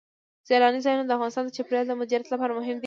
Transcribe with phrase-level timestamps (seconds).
[0.47, 2.79] سیلانی ځایونه د افغانستان د چاپیریال د مدیریت لپاره مهم دي.